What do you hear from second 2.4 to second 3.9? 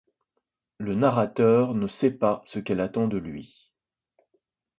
ce qu'elle attend de lui.